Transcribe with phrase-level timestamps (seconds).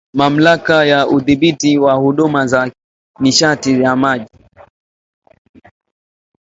[0.13, 2.71] Mamlaka ya Udhibiti wa Huduma za
[3.19, 4.29] Nishati na Maji